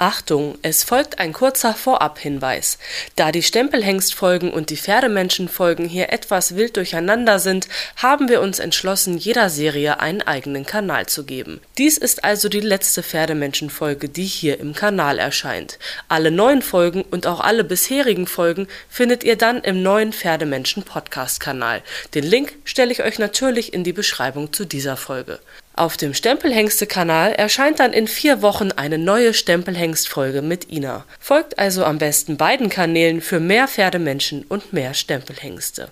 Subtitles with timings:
[0.00, 2.78] Achtung, es folgt ein kurzer Vorabhinweis.
[3.16, 9.18] Da die Stempelhengstfolgen und die Pferdemenschenfolgen hier etwas wild durcheinander sind, haben wir uns entschlossen,
[9.18, 11.60] jeder Serie einen eigenen Kanal zu geben.
[11.76, 15.78] Dies ist also die letzte Pferdemenschenfolge, die hier im Kanal erscheint.
[16.08, 21.40] Alle neuen Folgen und auch alle bisherigen Folgen findet ihr dann im neuen Pferdemenschen Podcast
[21.40, 21.82] Kanal.
[22.14, 25.40] Den Link stelle ich euch natürlich in die Beschreibung zu dieser Folge.
[25.80, 31.06] Auf dem Stempelhengste-Kanal erscheint dann in vier Wochen eine neue Stempelhengst-Folge mit Ina.
[31.18, 35.88] Folgt also am besten beiden Kanälen für mehr Pferdemenschen und mehr Stempelhengste.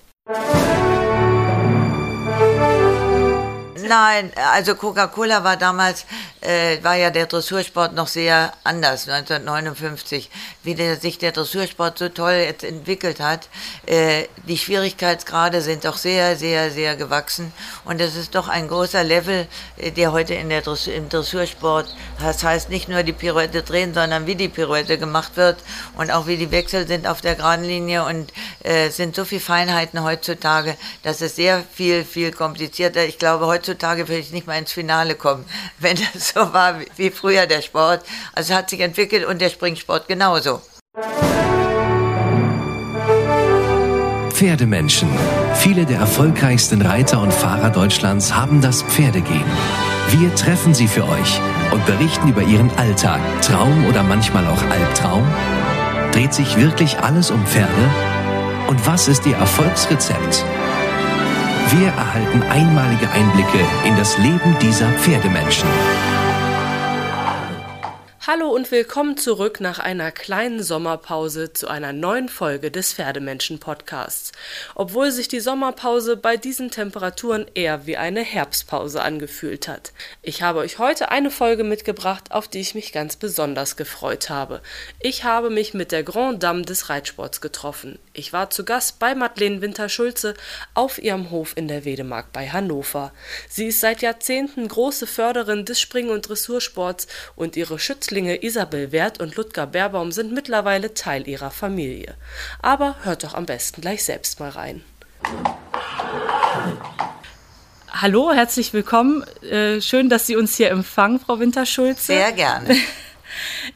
[3.89, 6.05] Nein, also Coca-Cola war damals,
[6.43, 10.29] äh, war ja der Dressursport noch sehr anders, 1959,
[10.63, 13.49] wie der, sich der Dressursport so toll jetzt entwickelt hat.
[13.87, 17.51] Äh, die Schwierigkeitsgrade sind doch sehr, sehr, sehr gewachsen
[17.87, 19.47] und es ist doch ein großer Level,
[19.79, 21.87] äh, der heute in der Dressur, im Dressursport,
[22.21, 25.57] das heißt nicht nur die Pirouette drehen, sondern wie die Pirouette gemacht wird
[25.97, 29.41] und auch wie die Wechsel sind auf der geraden Linie und äh, sind so viele
[29.41, 34.47] Feinheiten heutzutage, dass es sehr viel, viel komplizierter, ich glaube heutzutage heutzutage würde ich nicht
[34.47, 35.45] mal ins Finale kommen,
[35.79, 38.05] wenn das so war wie früher der Sport.
[38.35, 40.61] Also hat sich entwickelt und der Springsport genauso.
[44.31, 45.09] Pferdemenschen.
[45.55, 49.51] Viele der erfolgreichsten Reiter und Fahrer Deutschlands haben das Pferdegehen.
[50.11, 51.41] Wir treffen sie für euch
[51.73, 55.27] und berichten über ihren Alltag, Traum oder manchmal auch Albtraum.
[56.13, 57.91] Dreht sich wirklich alles um Pferde?
[58.69, 60.45] Und was ist ihr Erfolgsrezept?
[61.71, 65.69] Wir erhalten einmalige Einblicke in das Leben dieser Pferdemenschen.
[68.31, 74.33] Hallo und willkommen zurück nach einer kleinen Sommerpause zu einer neuen Folge des Pferdemenschen Podcasts.
[74.75, 79.95] Obwohl sich die Sommerpause bei diesen Temperaturen eher wie eine Herbstpause angefühlt hat.
[80.21, 84.61] Ich habe euch heute eine Folge mitgebracht, auf die ich mich ganz besonders gefreut habe.
[85.01, 87.99] Ich habe mich mit der Grand Dame des Reitsports getroffen.
[88.13, 90.35] Ich war zu Gast bei Madeleine Winter-Schulze
[90.75, 93.15] auf ihrem Hof in der Wedemark bei Hannover.
[93.49, 98.91] Sie ist seit Jahrzehnten große Förderin des Spring- und Dressursports und ihre Schützlinge Zwillinge Isabel
[98.91, 102.17] Wert und Ludger Beerbaum sind mittlerweile Teil ihrer Familie.
[102.61, 104.83] Aber hört doch am besten gleich selbst mal rein.
[107.93, 109.23] Hallo, herzlich willkommen.
[109.43, 112.07] Äh, schön, dass Sie uns hier empfangen, Frau Winterschulze.
[112.07, 112.75] Sehr gerne.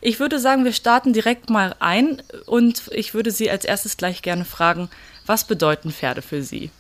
[0.01, 4.23] Ich würde sagen, wir starten direkt mal ein und ich würde Sie als erstes gleich
[4.23, 4.89] gerne fragen,
[5.27, 6.71] was bedeuten Pferde für Sie?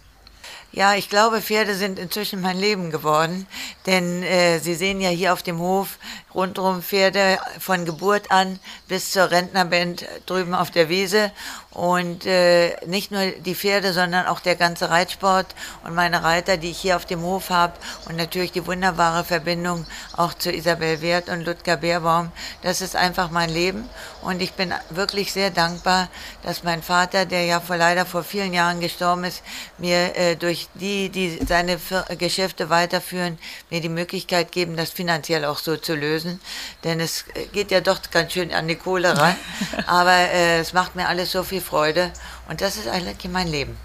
[0.72, 3.46] Ja, ich glaube, Pferde sind inzwischen mein Leben geworden,
[3.84, 5.98] denn äh, Sie sehen ja hier auf dem Hof
[6.34, 11.32] rundherum Pferde von Geburt an bis zur Rentnerband drüben auf der Wiese.
[11.70, 15.46] Und äh, nicht nur die Pferde, sondern auch der ganze Reitsport
[15.84, 17.72] und meine Reiter, die ich hier auf dem Hof habe.
[18.06, 22.30] Und natürlich die wunderbare Verbindung auch zu Isabel Wert und Ludger Beerbaum.
[22.62, 23.88] Das ist einfach mein Leben.
[24.20, 26.08] Und ich bin wirklich sehr dankbar,
[26.42, 29.42] dass mein Vater, der ja vor, leider vor vielen Jahren gestorben ist,
[29.78, 31.78] mir äh, durch die, die seine
[32.18, 33.38] Geschäfte weiterführen,
[33.70, 36.40] mir die Möglichkeit geben, das finanziell auch so zu lösen lösen,
[36.84, 39.36] denn es geht ja doch ganz schön an die Kohle ran.
[39.86, 42.12] Aber äh, es macht mir alles so viel Freude
[42.48, 43.76] und das ist eigentlich mein Leben.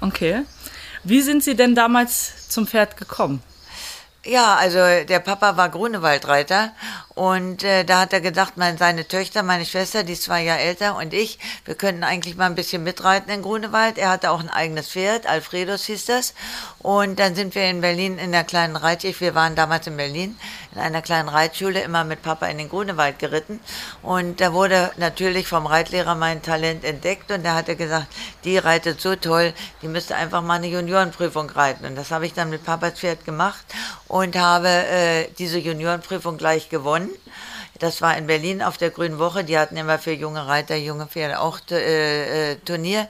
[0.00, 0.42] Okay.
[1.04, 3.42] Wie sind Sie denn damals zum Pferd gekommen?
[4.24, 6.72] Ja, also der Papa war Grunewaldreiter
[7.16, 10.60] und äh, da hat er gedacht, meine, seine Töchter, meine Schwester, die ist zwei Jahre
[10.60, 13.96] älter und ich, wir könnten eigentlich mal ein bisschen mitreiten in Grunewald.
[13.96, 16.34] Er hatte auch ein eigenes Pferd, Alfredos hieß das.
[16.78, 20.38] Und dann sind wir in Berlin in der kleinen Reitschule, wir waren damals in Berlin,
[20.74, 23.60] in einer kleinen Reitschule, immer mit Papa in den Grunewald geritten.
[24.02, 28.08] Und da wurde natürlich vom Reitlehrer mein Talent entdeckt und er gesagt,
[28.44, 31.86] die reitet so toll, die müsste einfach mal eine Juniorenprüfung reiten.
[31.86, 33.64] Und das habe ich dann mit Papas Pferd gemacht
[34.06, 37.05] und habe äh, diese Juniorenprüfung gleich gewonnen.
[37.78, 39.44] Das war in Berlin auf der Grünen Woche.
[39.44, 43.08] Die hatten immer für junge Reiter, junge Pferde auch äh, äh, Turnier.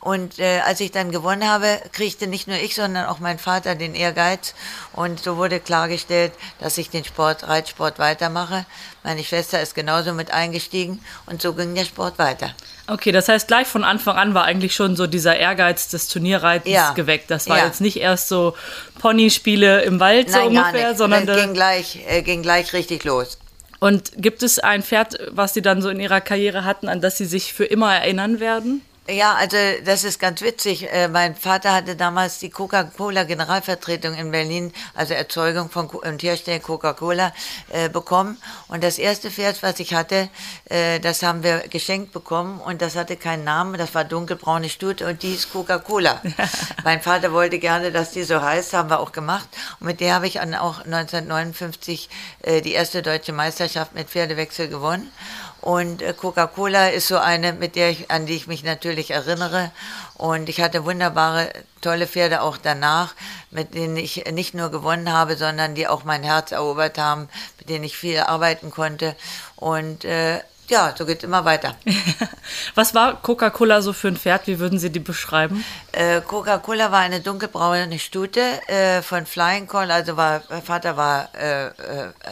[0.00, 3.74] Und äh, als ich dann gewonnen habe, kriegte nicht nur ich, sondern auch mein Vater
[3.74, 4.54] den Ehrgeiz.
[4.94, 8.64] Und so wurde klargestellt, dass ich den Sport, Reitsport weitermache.
[9.02, 12.54] Meine Schwester ist genauso mit eingestiegen und so ging der Sport weiter.
[12.90, 16.74] Okay, das heißt, gleich von Anfang an war eigentlich schon so dieser Ehrgeiz des Turnierreitens
[16.74, 16.92] ja.
[16.92, 17.30] geweckt.
[17.30, 17.66] Das war ja.
[17.66, 18.56] jetzt nicht erst so
[18.98, 21.28] Ponyspiele im Wald Nein, so ungefähr, sondern.
[21.28, 23.38] Es ging gleich, äh, ging gleich richtig los.
[23.78, 27.16] Und gibt es ein Pferd, was Sie dann so in Ihrer Karriere hatten, an das
[27.16, 28.82] Sie sich für immer erinnern werden?
[29.10, 30.88] Ja, also das ist ganz witzig.
[30.92, 36.62] Äh, mein Vater hatte damals die Coca-Cola Generalvertretung in Berlin, also Erzeugung von und Herstellen
[36.62, 37.32] Coca-Cola
[37.70, 38.40] äh, bekommen.
[38.68, 40.28] Und das erste Pferd, was ich hatte,
[40.66, 43.78] äh, das haben wir geschenkt bekommen und das hatte keinen Namen.
[43.78, 46.22] Das war dunkelbraune Stute und die ist Coca-Cola.
[46.84, 49.48] mein Vater wollte gerne, dass die so heißt, haben wir auch gemacht.
[49.80, 52.08] Und mit der habe ich dann auch 1959
[52.42, 55.10] äh, die erste deutsche Meisterschaft mit Pferdewechsel gewonnen.
[55.60, 59.70] Und äh, Coca-Cola ist so eine, mit der ich, an die ich mich natürlich erinnere.
[60.14, 63.14] Und ich hatte wunderbare, tolle Pferde auch danach,
[63.50, 67.28] mit denen ich nicht nur gewonnen habe, sondern die auch mein Herz erobert haben,
[67.58, 69.16] mit denen ich viel arbeiten konnte.
[69.56, 70.40] Und äh,
[70.70, 71.76] ja, so geht es immer weiter.
[72.74, 74.46] Was war Coca-Cola so für ein Pferd?
[74.46, 75.64] Wie würden Sie die beschreiben?
[75.92, 81.28] Äh, Coca-Cola war eine dunkelbraune Stute äh, von Flying Call, also war, mein Vater war
[81.34, 81.72] äh, äh,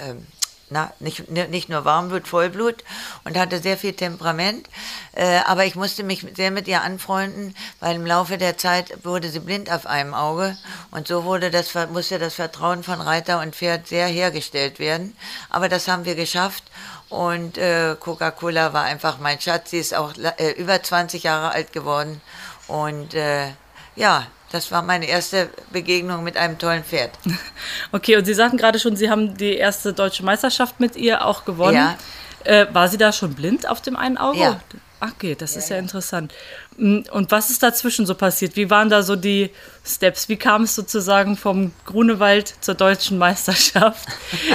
[0.08, 0.26] ähm,
[0.70, 2.84] na, nicht, nicht nur Warmblut, Vollblut
[3.24, 4.68] und hatte sehr viel Temperament.
[5.12, 9.28] Äh, aber ich musste mich sehr mit ihr anfreunden, weil im Laufe der Zeit wurde
[9.28, 10.56] sie blind auf einem Auge
[10.90, 15.16] und so wurde das, musste das Vertrauen von Reiter und Pferd sehr hergestellt werden.
[15.50, 16.64] Aber das haben wir geschafft
[17.08, 19.70] und äh, Coca-Cola war einfach mein Schatz.
[19.70, 22.20] Sie ist auch äh, über 20 Jahre alt geworden
[22.66, 23.48] und äh,
[23.96, 27.10] ja, das war meine erste Begegnung mit einem tollen Pferd.
[27.92, 31.44] Okay, und Sie sagten gerade schon, Sie haben die erste deutsche Meisterschaft mit ihr auch
[31.44, 31.76] gewonnen.
[31.76, 31.96] Ja.
[32.44, 34.38] Äh, war sie da schon blind auf dem einen Auge?
[34.38, 34.60] Ja.
[35.00, 36.32] Okay, das ja, ist ja, ja, interessant.
[36.78, 38.56] Mm, und was ist dazwischen so passiert?
[38.56, 39.50] Wie waren da so die
[39.84, 40.28] Steps?
[40.28, 44.08] Wie kam es sozusagen vom Grunewald zur deutschen Meisterschaft?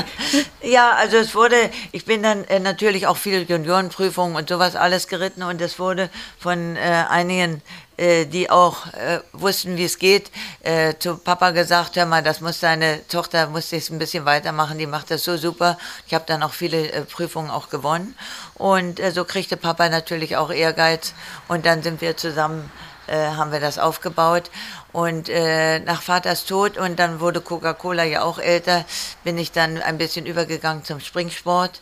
[0.63, 1.55] ja, also es wurde,
[1.91, 6.09] ich bin dann äh, natürlich auch viele Juniorenprüfungen und sowas alles geritten und es wurde
[6.39, 6.79] von äh,
[7.09, 7.61] einigen
[7.95, 10.31] äh, die auch äh, wussten, wie es geht,
[10.63, 14.79] äh, zu Papa gesagt, hör mal, das muss deine Tochter, muss jetzt ein bisschen weitermachen,
[14.79, 15.77] die macht das so super.
[16.07, 18.15] Ich habe dann auch viele äh, Prüfungen auch gewonnen
[18.55, 21.13] und äh, so kriegte Papa natürlich auch Ehrgeiz
[21.47, 22.71] und dann sind wir zusammen,
[23.07, 24.49] äh, haben wir das aufgebaut.
[24.91, 28.85] Und äh, nach Vaters Tod und dann wurde Coca-Cola ja auch älter,
[29.23, 31.81] bin ich dann ein bisschen übergegangen zum Springsport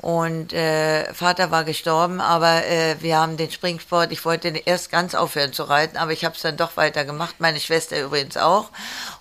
[0.00, 5.14] und äh, Vater war gestorben, aber äh, wir haben den Springsport, ich wollte erst ganz
[5.14, 8.70] aufhören zu reiten, aber ich habe es dann doch weiter gemacht, meine Schwester übrigens auch.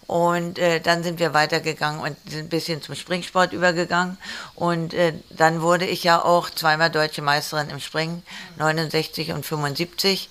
[0.08, 4.18] Und äh, dann sind wir weitergegangen und sind ein bisschen zum Springsport übergegangen.
[4.56, 8.24] Und äh, dann wurde ich ja auch zweimal deutsche Meisterin im Springen,
[8.58, 10.30] 69 und 75.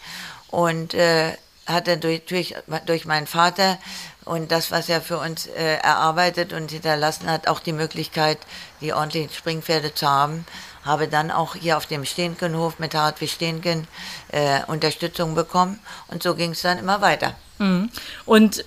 [0.51, 1.35] Und äh,
[1.69, 2.55] hatte durch, durch,
[2.87, 3.79] durch meinen Vater
[4.25, 8.38] und das, was er für uns äh, erarbeitet und hinterlassen hat, auch die Möglichkeit,
[8.81, 10.44] die ordentlichen Springpferde zu haben.
[10.85, 13.87] Habe dann auch hier auf dem Stehnkenhof mit Hartwig Stehnken
[14.32, 15.79] äh, Unterstützung bekommen
[16.09, 17.35] und so ging es dann immer weiter.
[17.59, 17.91] Mhm.
[18.25, 18.65] Und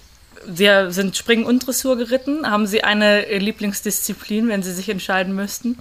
[0.48, 2.50] Sie sind Springen und Dressur geritten.
[2.50, 5.77] Haben Sie eine Lieblingsdisziplin, wenn Sie sich entscheiden müssten?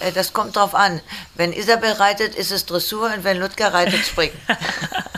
[0.00, 1.00] Äh, das kommt drauf an.
[1.36, 4.36] Wenn Isabel reitet, ist es Dressur und wenn Ludger reitet, Springen.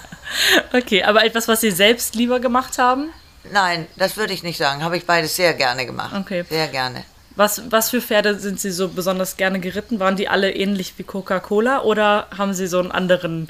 [0.73, 3.11] okay, aber etwas, was Sie selbst lieber gemacht haben?
[3.51, 4.85] Nein, das würde ich nicht sagen.
[4.85, 6.15] Habe ich beides sehr gerne gemacht.
[6.17, 6.45] Okay.
[6.49, 7.05] Sehr gerne.
[7.35, 10.01] Was, was für Pferde sind Sie so besonders gerne geritten?
[10.01, 13.49] Waren die alle ähnlich wie Coca-Cola oder haben Sie so einen anderen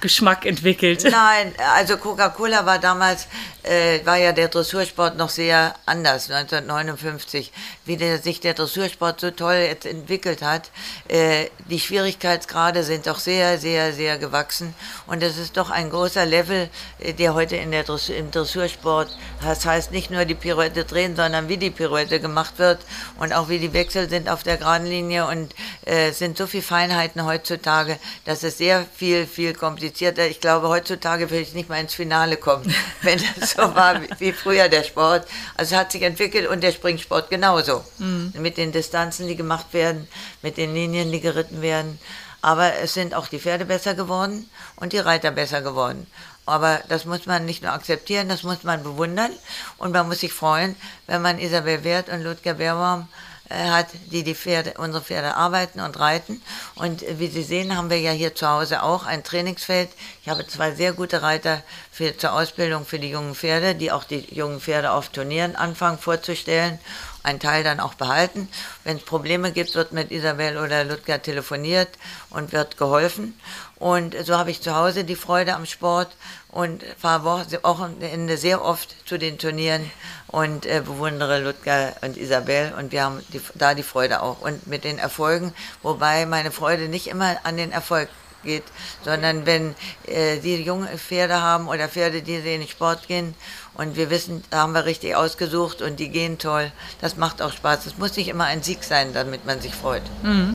[0.00, 1.04] Geschmack entwickelt?
[1.10, 3.28] Nein, also Coca-Cola war damals,
[3.62, 7.52] äh, war ja der Dressursport noch sehr anders, 1959.
[7.84, 10.70] Wie der, sich der Dressursport so toll jetzt entwickelt hat,
[11.08, 14.74] äh, die Schwierigkeitsgrade sind doch sehr, sehr, sehr gewachsen.
[15.06, 19.14] Und es ist doch ein großer Level, äh, der heute in der Dressur, im Dressursport,
[19.44, 22.80] das heißt nicht nur die Pirouette drehen, sondern wie die Pirouette gemacht wird
[23.18, 25.54] und auch wie die Wechsel sind auf der geraden Linie und
[25.86, 30.28] äh, es sind so viele Feinheiten heutzutage, dass es sehr viel, viel komplizierter komplizierter.
[30.28, 32.72] Ich glaube, heutzutage würde ich nicht mal ins Finale kommen,
[33.02, 35.26] wenn das so war wie früher der Sport.
[35.56, 37.84] Also es hat sich entwickelt und der Springsport genauso.
[37.98, 38.32] Mhm.
[38.38, 40.06] Mit den Distanzen, die gemacht werden,
[40.42, 41.98] mit den Linien, die geritten werden.
[42.42, 46.06] Aber es sind auch die Pferde besser geworden und die Reiter besser geworden.
[46.46, 49.30] Aber das muss man nicht nur akzeptieren, das muss man bewundern
[49.78, 50.74] und man muss sich freuen,
[51.06, 53.08] wenn man Isabel Wert und Ludger Beerbaum
[53.50, 56.40] hat, die die Pferde, unsere Pferde arbeiten und reiten.
[56.76, 59.90] Und wie Sie sehen, haben wir ja hier zu Hause auch ein Trainingsfeld.
[60.22, 64.04] Ich habe zwei sehr gute Reiter für, zur Ausbildung für die jungen Pferde, die auch
[64.04, 66.78] die jungen Pferde auf Turnieren anfangen vorzustellen.
[67.22, 68.48] Ein Teil dann auch behalten.
[68.84, 71.90] Wenn es Probleme gibt, wird mit Isabel oder Ludger telefoniert
[72.30, 73.38] und wird geholfen.
[73.80, 76.14] Und so habe ich zu Hause die Freude am Sport
[76.52, 77.88] und fahre auch
[78.36, 79.90] sehr oft zu den Turnieren
[80.26, 84.66] und äh, bewundere Ludger und Isabel und wir haben die, da die Freude auch und
[84.66, 88.10] mit den Erfolgen, wobei meine Freude nicht immer an den Erfolg
[88.44, 88.64] geht,
[89.02, 89.74] sondern wenn
[90.06, 93.34] äh, die junge Pferde haben oder Pferde, die in den Sport gehen
[93.74, 96.70] und wir wissen, da haben wir richtig ausgesucht und die gehen toll,
[97.00, 97.86] das macht auch Spaß.
[97.86, 100.02] Es muss nicht immer ein Sieg sein, damit man sich freut.
[100.22, 100.52] Mhm.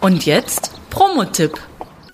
[0.00, 1.69] Und jetzt Promotipp.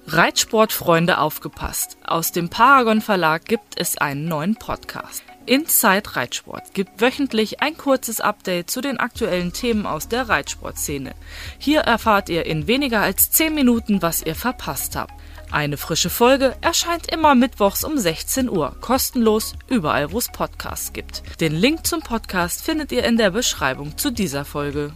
[0.09, 1.97] Reitsportfreunde aufgepasst.
[2.05, 5.25] Aus dem Paragon Verlag gibt es einen neuen Podcast.
[5.47, 11.13] Inside Reitsport gibt wöchentlich ein kurzes Update zu den aktuellen Themen aus der Reitsportszene.
[11.59, 15.13] Hier erfahrt ihr in weniger als 10 Minuten, was ihr verpasst habt.
[15.51, 21.23] Eine frische Folge erscheint immer mittwochs um 16 Uhr, kostenlos überall, wo es Podcasts gibt.
[21.41, 24.93] Den Link zum Podcast findet ihr in der Beschreibung zu dieser Folge.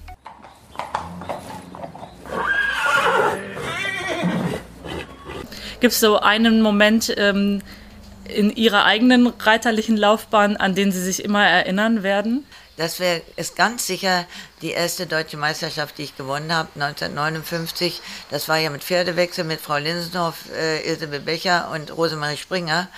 [5.81, 7.63] Gibt es so einen Moment ähm,
[8.25, 12.45] in Ihrer eigenen reiterlichen Laufbahn, an den Sie sich immer erinnern werden?
[12.77, 13.23] Das wäre
[13.57, 14.27] ganz sicher
[14.63, 18.01] die erste deutsche Meisterschaft, die ich gewonnen habe, 1959.
[18.31, 22.89] Das war ja mit Pferdewechsel mit Frau Linsenhoff, äh, Elisabeth Becher und Rosemarie Springer.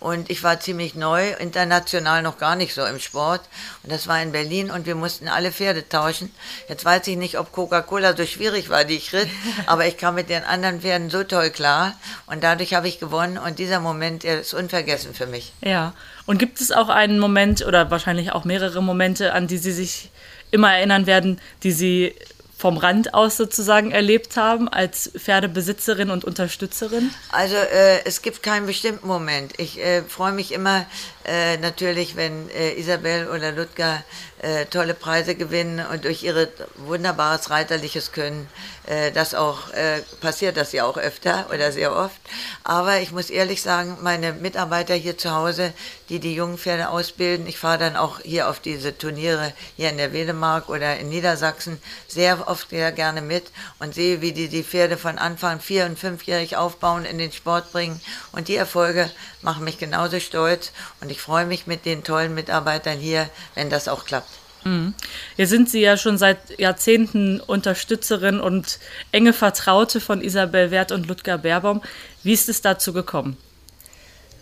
[0.00, 3.42] Und ich war ziemlich neu, international noch gar nicht so im Sport.
[3.82, 6.32] Und das war in Berlin und wir mussten alle Pferde tauschen.
[6.68, 9.28] Jetzt weiß ich nicht, ob Coca-Cola so schwierig war, die ich ritt,
[9.66, 11.94] aber ich kam mit den anderen Pferden so toll klar.
[12.26, 15.52] Und dadurch habe ich gewonnen und dieser Moment der ist unvergessen für mich.
[15.60, 15.94] Ja.
[16.26, 20.10] Und gibt es auch einen Moment oder wahrscheinlich auch mehrere Momente, an die Sie sich
[20.52, 22.14] immer erinnern werden, die Sie
[22.62, 27.10] vom Rand aus sozusagen erlebt haben als Pferdebesitzerin und Unterstützerin?
[27.32, 29.54] Also äh, es gibt keinen bestimmten Moment.
[29.58, 30.86] Ich äh, freue mich immer
[31.24, 34.02] äh, natürlich, wenn äh, Isabel oder Ludger
[34.40, 38.48] äh, tolle Preise gewinnen und durch ihr wunderbares reiterliches Können
[38.86, 42.20] äh, das auch äh, passiert das ja auch öfter oder sehr oft.
[42.64, 45.72] Aber ich muss ehrlich sagen, meine Mitarbeiter hier zu Hause,
[46.08, 49.98] die die jungen Pferde ausbilden, ich fahre dann auch hier auf diese Turniere hier in
[49.98, 54.64] der Wedemark oder in Niedersachsen sehr oft sehr gerne mit und sehe, wie die die
[54.64, 58.00] Pferde von Anfang vier- und fünfjährig aufbauen, in den Sport bringen.
[58.32, 59.10] Und die Erfolge
[59.42, 63.86] machen mich genauso stolz und ich freue mich mit den tollen Mitarbeitern hier, wenn das
[63.86, 64.30] auch klappt.
[64.64, 64.94] Mhm.
[65.36, 68.78] Jetzt sind Sie ja schon seit Jahrzehnten Unterstützerin und
[69.12, 71.82] enge Vertraute von Isabel Wert und Ludger Beerbaum.
[72.22, 73.36] Wie ist es dazu gekommen?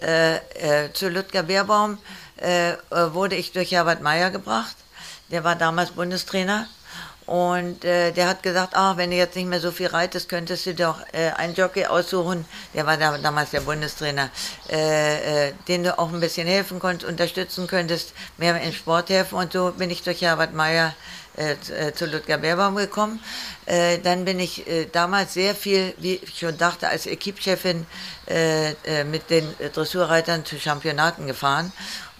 [0.00, 1.98] Äh, äh, zu Ludger Beerbaum
[2.36, 4.76] äh, wurde ich durch Herbert Meyer gebracht.
[5.30, 6.66] Der war damals Bundestrainer
[7.30, 10.66] und äh, der hat gesagt, ah, wenn du jetzt nicht mehr so viel reitest, könntest
[10.66, 12.44] du doch äh, einen Jockey aussuchen,
[12.74, 14.30] der war da, damals der Bundestrainer,
[14.68, 19.36] äh, äh, den du auch ein bisschen helfen konntest, unterstützen könntest, mehr im Sport helfen.
[19.36, 20.92] Und so bin ich durch Herbert Meyer
[21.36, 23.20] äh, äh, zu Ludger Beerbaum gekommen.
[24.02, 27.86] dann bin ich damals sehr viel, wie ich schon dachte, als Equipchefin
[29.06, 31.72] mit den Dressurreitern zu Championaten gefahren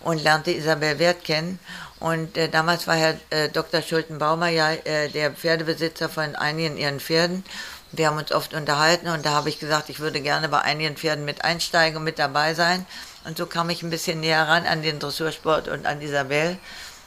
[0.03, 1.59] und lernte Isabel Wert kennen.
[2.01, 3.83] Und äh, damals war Herr äh, Dr.
[3.83, 7.45] Schulten-Baumer ja äh, der Pferdebesitzer von einigen ihren Pferden.
[7.93, 10.97] Wir haben uns oft unterhalten und da habe ich gesagt, ich würde gerne bei einigen
[10.97, 12.87] Pferden mit einsteigen und mit dabei sein.
[13.25, 16.57] Und so kam ich ein bisschen näher ran an den Dressursport und an Isabel.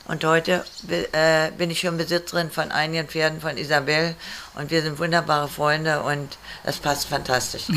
[0.05, 4.15] Und heute äh, bin ich schon Besitzerin von einigen Pferden von Isabel
[4.55, 7.63] und wir sind wunderbare Freunde und das passt fantastisch.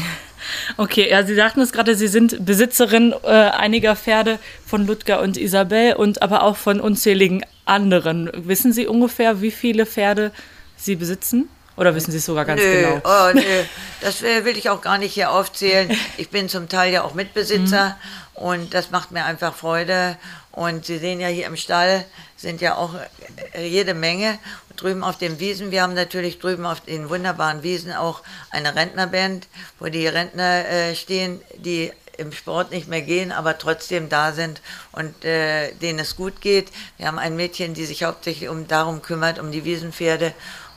[0.77, 5.39] Okay, ja, Sie sagten es gerade, Sie sind Besitzerin äh, einiger Pferde von Ludger und
[5.39, 8.31] Isabel und aber auch von unzähligen anderen.
[8.47, 10.33] Wissen Sie ungefähr, wie viele Pferde
[10.77, 11.49] Sie besitzen?
[11.77, 13.01] Oder wissen Sie es sogar ganz nö, genau?
[13.05, 13.65] Oh, nö,
[14.01, 15.91] das will ich auch gar nicht hier aufzählen.
[16.17, 17.97] Ich bin zum Teil ja auch Mitbesitzer
[18.35, 18.43] mhm.
[18.43, 20.17] und das macht mir einfach Freude.
[20.53, 22.07] Und Sie sehen ja hier im Stall
[22.37, 22.95] sind ja auch
[23.53, 24.39] äh, jede Menge.
[24.71, 28.75] Und drüben auf den Wiesen, wir haben natürlich drüben auf den wunderbaren Wiesen auch eine
[28.75, 34.33] Rentnerband, wo die Rentner äh, stehen, die im Sport nicht mehr gehen, aber trotzdem da
[34.33, 36.69] sind und äh, denen es gut geht.
[36.97, 40.33] Wir haben ein Mädchen, die sich hauptsächlich um darum kümmert, um die Wiesenpferde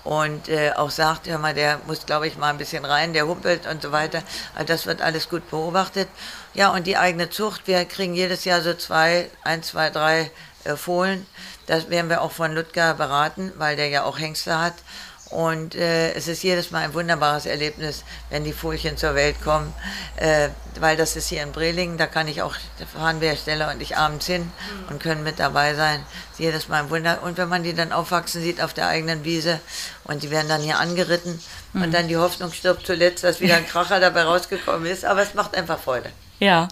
[0.09, 3.27] und äh, auch sagt, hör mal, der muss, glaube ich, mal ein bisschen rein, der
[3.27, 4.23] humpelt und so weiter.
[4.55, 6.09] Also das wird alles gut beobachtet.
[6.55, 10.31] Ja, und die eigene Zucht, wir kriegen jedes Jahr so zwei, ein, zwei, drei
[10.63, 11.27] äh, Fohlen.
[11.67, 14.73] Das werden wir auch von Ludger beraten, weil der ja auch Hengste hat.
[15.29, 19.71] Und äh, es ist jedes Mal ein wunderbares Erlebnis, wenn die Fohlchen zur Welt kommen,
[20.15, 23.69] äh, weil das ist hier in Brelingen, da kann ich auch, da fahren wir Stelle
[23.69, 24.51] und ich abends hin
[24.89, 26.03] und können mit dabei sein.
[26.39, 27.21] jedes Mal ein Wunder.
[27.21, 29.59] Und wenn man die dann aufwachsen sieht auf der eigenen Wiese
[30.05, 31.39] und die werden dann hier angeritten
[31.74, 31.83] mhm.
[31.83, 35.36] und dann die Hoffnung stirbt zuletzt, dass wieder ein Kracher dabei rausgekommen ist, aber es
[35.36, 36.09] macht einfach Freude.
[36.39, 36.69] Ja.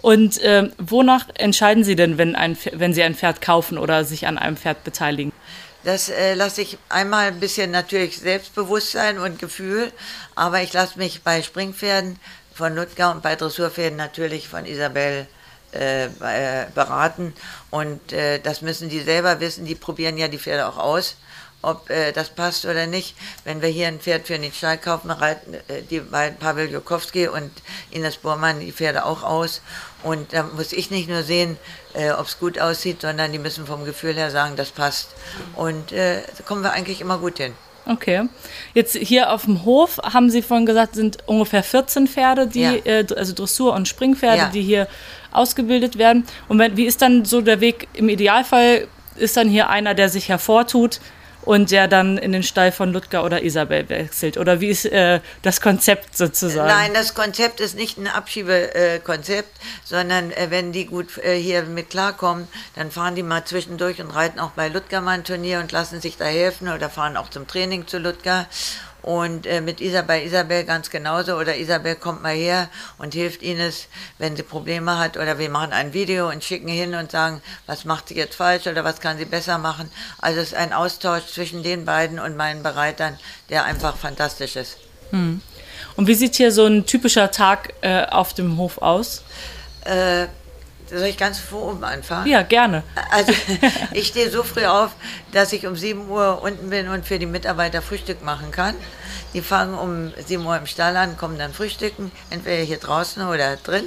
[0.00, 4.26] Und äh, wonach entscheiden Sie denn, wenn, ein, wenn Sie ein Pferd kaufen oder sich
[4.26, 5.32] an einem Pferd beteiligen?
[5.82, 9.92] Das äh, lasse ich einmal ein bisschen natürlich Selbstbewusstsein und Gefühl,
[10.34, 12.18] aber ich lasse mich bei Springpferden
[12.54, 15.26] von Ludger und bei Dressurpferden natürlich von Isabel
[15.72, 17.32] äh, äh, beraten.
[17.70, 21.16] Und äh, das müssen die selber wissen, die probieren ja die Pferde auch aus
[21.62, 23.14] ob äh, das passt oder nicht.
[23.44, 27.28] Wenn wir hier ein Pferd für den Stall kaufen, reiten äh, die beiden Pavel Jokowski
[27.28, 27.50] und
[27.90, 29.60] Ines Bormann die Pferde auch aus.
[30.02, 31.58] Und da muss ich nicht nur sehen,
[31.94, 35.08] äh, ob es gut aussieht, sondern die müssen vom Gefühl her sagen, das passt.
[35.56, 37.52] Und äh, da kommen wir eigentlich immer gut hin.
[37.86, 38.28] Okay.
[38.74, 42.72] Jetzt hier auf dem Hof haben Sie vorhin gesagt, sind ungefähr 14 Pferde, die, Ja.
[42.84, 44.48] äh, also Dressur- und Springpferde, Ja.
[44.50, 44.86] die hier
[45.32, 46.24] ausgebildet werden.
[46.48, 47.88] Und wenn, wie ist dann so der Weg?
[47.94, 48.86] Im Idealfall
[49.16, 51.00] ist dann hier einer, der sich hervortut
[51.42, 54.36] und der dann in den Stall von Ludger oder Isabel wechselt.
[54.36, 56.68] Oder wie ist äh, das Konzept sozusagen?
[56.68, 59.50] Nein, das Konzept ist nicht ein Abschiebekonzept,
[59.84, 64.10] sondern äh, wenn die gut äh, hier mit klarkommen, dann fahren die mal zwischendurch und
[64.10, 67.30] reiten auch bei Ludger mal ein Turnier und lassen sich da helfen oder fahren auch
[67.30, 68.46] zum Training zu Ludger.
[69.02, 71.36] Und äh, mit Isabel, Isabel ganz genauso.
[71.36, 73.86] Oder Isabel kommt mal her und hilft Ines,
[74.18, 75.16] wenn sie Probleme hat.
[75.16, 78.66] Oder wir machen ein Video und schicken hin und sagen, was macht sie jetzt falsch
[78.66, 79.90] oder was kann sie besser machen.
[80.18, 84.76] Also es ist ein Austausch zwischen den beiden und meinen Bereitern, der einfach fantastisch ist.
[85.96, 89.22] Und wie sieht hier so ein typischer Tag äh, auf dem Hof aus?
[89.84, 90.26] Äh,
[90.98, 92.26] soll ich ganz vor oben anfangen?
[92.26, 92.82] Ja, gerne.
[93.10, 93.32] Also
[93.92, 94.90] ich stehe so früh auf,
[95.32, 98.74] dass ich um 7 Uhr unten bin und für die Mitarbeiter Frühstück machen kann.
[99.32, 103.56] Die fangen um 7 Uhr im Stall an, kommen dann frühstücken, entweder hier draußen oder
[103.56, 103.84] drin.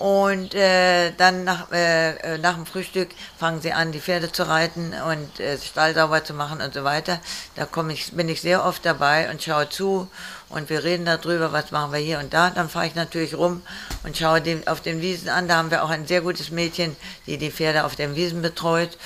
[0.00, 4.48] Und äh, dann nach, äh, äh, nach dem Frühstück fangen sie an, die Pferde zu
[4.48, 7.20] reiten und äh, Stall sauber zu machen und so weiter.
[7.54, 10.08] Da ich, bin ich sehr oft dabei und schaue zu
[10.48, 12.48] und wir reden darüber, was machen wir hier und da.
[12.48, 13.60] Dann fahre ich natürlich rum
[14.02, 15.48] und schaue den, auf den Wiesen an.
[15.48, 18.96] Da haben wir auch ein sehr gutes Mädchen, die die Pferde auf den Wiesen betreut.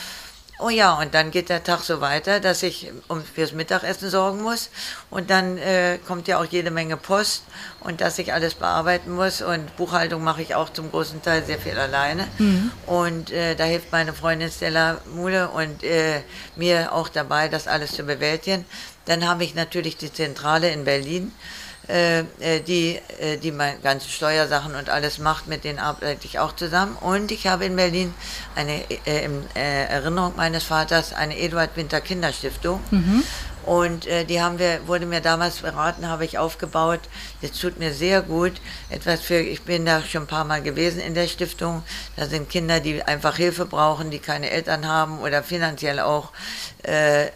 [0.60, 4.42] Oh ja, und dann geht der Tag so weiter, dass ich um, fürs Mittagessen sorgen
[4.42, 4.70] muss.
[5.10, 7.42] Und dann äh, kommt ja auch jede Menge Post
[7.80, 9.42] und dass ich alles bearbeiten muss.
[9.42, 12.28] Und Buchhaltung mache ich auch zum großen Teil sehr viel alleine.
[12.86, 16.22] Und äh, da hilft meine Freundin Stella Mule und äh,
[16.54, 18.64] mir auch dabei, das alles zu bewältigen.
[19.06, 21.32] Dann habe ich natürlich die Zentrale in Berlin
[21.86, 26.96] die, äh, die meine ganzen Steuersachen und alles macht, mit denen arbeite ich auch zusammen.
[27.00, 28.14] Und ich habe in Berlin
[28.54, 32.80] eine, äh, in äh, Erinnerung meines Vaters, eine Eduard Winter Kinderstiftung.
[33.66, 37.00] Und äh, die haben wir, wurde mir damals beraten, habe ich aufgebaut.
[37.40, 38.52] Das tut mir sehr gut.
[38.90, 41.82] Etwas für, ich bin da schon ein paar Mal gewesen in der Stiftung.
[42.16, 46.32] Da sind Kinder, die einfach Hilfe brauchen, die keine Eltern haben oder finanziell auch
[46.86, 47.30] äh, äh,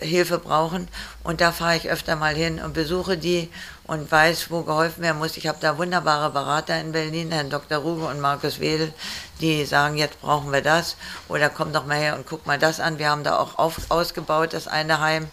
[0.00, 0.88] Hilfe brauchen.
[1.22, 3.50] Und da fahre ich öfter mal hin und besuche die
[3.86, 5.36] und weiß, wo geholfen werden muss.
[5.36, 7.78] Ich habe da wunderbare Berater in Berlin, Herrn Dr.
[7.78, 8.92] Ruge und Markus Wedel,
[9.40, 10.96] die sagen, jetzt brauchen wir das.
[11.28, 12.98] Oder komm doch mal her und guck mal das an.
[12.98, 15.26] Wir haben da auch auf, ausgebaut, das eine Heim.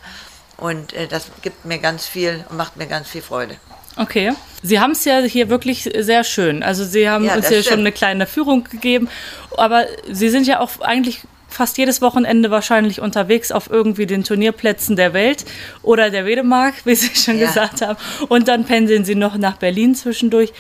[0.58, 3.56] Und äh, das gibt mir ganz viel und macht mir ganz viel Freude.
[3.98, 4.34] Okay.
[4.64, 6.62] Sie haben es ja hier wirklich sehr schön.
[6.64, 7.80] Also Sie haben Ja, uns hier schon stimmt.
[7.80, 9.10] eine kleine Führung gegeben.
[9.58, 11.22] Aber Sie sind ja auch eigentlich
[11.54, 15.46] fast jedes Wochenende wahrscheinlich unterwegs auf irgendwie den Turnierplätzen der Welt
[15.84, 17.48] oder der Wedemark, wie Sie schon Ja.
[17.48, 17.98] gesagt haben.
[18.30, 20.54] Und dann pendeln Sie noch nach Berlin zwischendurch.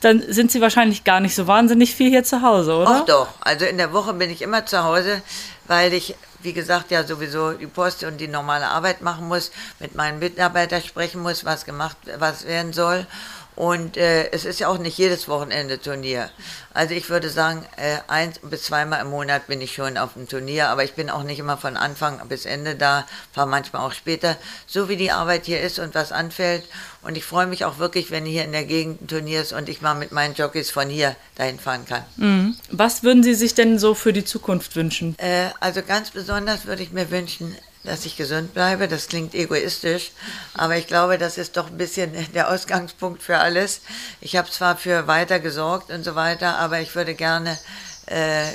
[0.00, 2.98] Dann sind Sie wahrscheinlich gar nicht so wahnsinnig viel hier zu Hause, oder?
[3.00, 5.22] Ach doch, also in der Woche bin ich immer zu Hause,
[5.66, 9.94] weil ich, wie gesagt, ja sowieso die Post und die normale Arbeit machen muss, mit
[9.94, 13.06] meinen Mitarbeitern sprechen muss, was gemacht, was werden soll.
[13.56, 16.30] Und äh, es ist ja auch nicht jedes Wochenende Turnier.
[16.74, 20.28] Also ich würde sagen, äh, eins bis zweimal im Monat bin ich schon auf dem
[20.28, 23.92] Turnier, aber ich bin auch nicht immer von Anfang bis Ende da, fahre manchmal auch
[23.92, 26.64] später, so wie die Arbeit hier ist und was anfällt.
[27.00, 29.70] Und ich freue mich auch wirklich, wenn hier in der Gegend ein Turnier ist und
[29.70, 32.56] ich mal mit meinen Jockeys von hier dahin fahren kann.
[32.70, 35.18] Was würden Sie sich denn so für die Zukunft wünschen?
[35.18, 37.56] Äh, also ganz besonders würde ich mir wünschen,
[37.86, 38.88] dass ich gesund bleibe.
[38.88, 40.12] Das klingt egoistisch,
[40.54, 43.80] aber ich glaube, das ist doch ein bisschen der Ausgangspunkt für alles.
[44.20, 47.58] Ich habe zwar für weiter gesorgt und so weiter, aber ich würde gerne,
[48.06, 48.46] äh,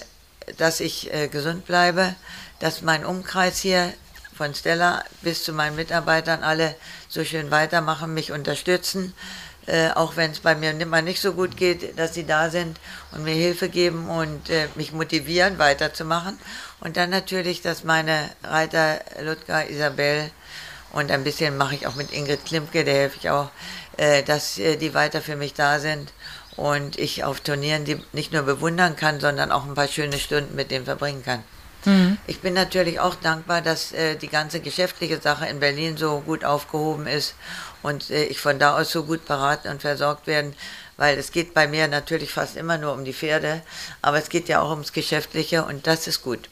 [0.58, 2.16] dass ich äh, gesund bleibe,
[2.60, 3.94] dass mein Umkreis hier
[4.36, 6.76] von Stella bis zu meinen Mitarbeitern alle
[7.10, 9.14] so schön weitermachen, mich unterstützen.
[9.68, 12.80] Äh, auch wenn es bei mir immer nicht so gut geht, dass sie da sind
[13.12, 16.40] und mir Hilfe geben und äh, mich motivieren, weiterzumachen.
[16.80, 20.32] Und dann natürlich, dass meine Reiter Ludger, Isabel
[20.94, 23.52] und ein bisschen mache ich auch mit Ingrid Klimke, der helfe ich auch,
[23.98, 26.12] äh, dass äh, die weiter für mich da sind
[26.56, 30.56] und ich auf Turnieren die nicht nur bewundern kann, sondern auch ein paar schöne Stunden
[30.56, 31.44] mit denen verbringen kann.
[32.28, 36.46] Ich bin natürlich auch dankbar, dass äh, die ganze geschäftliche Sache in Berlin so gut
[36.46, 37.34] aufgehoben ist
[37.84, 40.54] und äh, ich von da aus so gut beraten und versorgt werden,
[40.98, 43.62] weil es geht bei mir natürlich fast immer nur um die Pferde,
[44.02, 46.50] aber es geht ja auch ums Geschäftliche und das ist gut.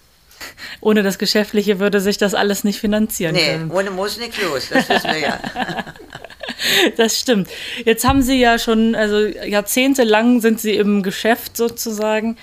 [0.80, 3.72] Ohne das Geschäftliche würde sich das alles nicht finanzieren Nee, können.
[3.72, 5.39] ohne muss nichts los, das wissen wir ja.
[6.98, 7.48] Das stimmt.
[7.86, 12.38] Jetzt haben Sie ja schon, also jahrzehntelang sind Sie im Geschäft sozusagen.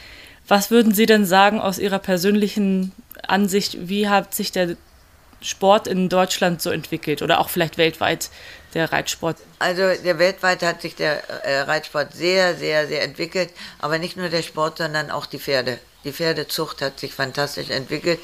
[0.48, 2.92] Was würden Sie denn sagen aus Ihrer persönlichen
[3.26, 4.76] Ansicht, wie hat sich der
[5.42, 8.30] Sport in Deutschland so entwickelt oder auch vielleicht weltweit
[8.76, 9.38] der Reitsport?
[9.58, 14.28] Also der weltweit hat sich der äh, Reitsport sehr, sehr, sehr entwickelt, aber nicht nur
[14.28, 15.78] der Sport, sondern auch die Pferde.
[16.04, 18.20] Die Pferdezucht hat sich fantastisch entwickelt.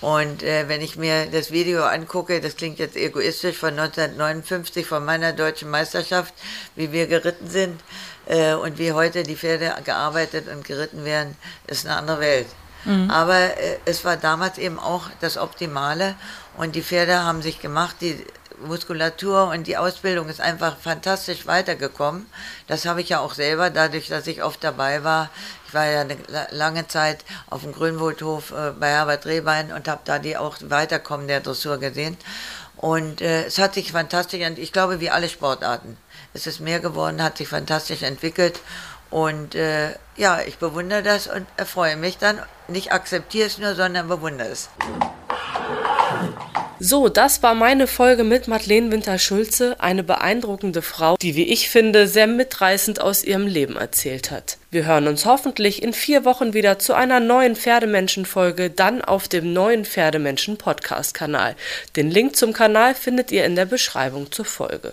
[0.00, 5.04] Und äh, wenn ich mir das Video angucke, das klingt jetzt egoistisch, von 1959, von
[5.04, 6.32] meiner deutschen Meisterschaft,
[6.76, 7.80] wie wir geritten sind
[8.26, 12.46] äh, und wie heute die Pferde gearbeitet und geritten werden, ist eine andere Welt.
[12.84, 13.10] Mhm.
[13.10, 16.14] Aber äh, es war damals eben auch das Optimale
[16.56, 18.24] und die Pferde haben sich gemacht, die
[18.64, 22.26] Muskulatur und die Ausbildung ist einfach fantastisch weitergekommen.
[22.66, 25.30] Das habe ich ja auch selber, dadurch, dass ich oft dabei war.
[25.66, 26.16] Ich war ja eine
[26.50, 31.28] lange Zeit auf dem Grünwaldhof äh, bei Herbert Rehbein und habe da die auch Weiterkommen
[31.28, 32.16] der Dressur gesehen.
[32.76, 35.96] Und äh, es hat sich fantastisch, ich glaube, wie alle Sportarten.
[36.34, 38.60] Es ist mehr geworden, hat sich fantastisch entwickelt.
[39.10, 42.40] Und äh, ja, ich bewundere das und erfreue mich dann.
[42.68, 44.68] Nicht akzeptiere es nur, sondern bewundere es.
[46.78, 52.06] So, das war meine Folge mit Madeleine Winter-Schulze, eine beeindruckende Frau, die, wie ich finde,
[52.06, 54.58] sehr mitreißend aus ihrem Leben erzählt hat.
[54.70, 59.54] Wir hören uns hoffentlich in vier Wochen wieder zu einer neuen Pferdemenschen-Folge, dann auf dem
[59.54, 61.56] neuen Pferdemenschen-Podcast-Kanal.
[61.96, 64.92] Den Link zum Kanal findet ihr in der Beschreibung zur Folge.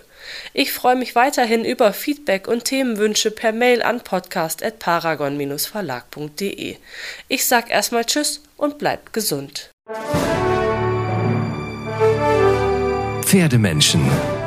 [0.54, 6.76] Ich freue mich weiterhin über Feedback und Themenwünsche per Mail an podcast.paragon-verlag.de.
[7.28, 9.68] Ich sag erstmal Tschüss und bleibt gesund.
[13.34, 14.43] Pferdemenschen